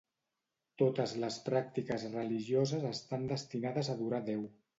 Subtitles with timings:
[0.81, 4.51] Totes les pràctiques religioses estan destinades a adorar Déu.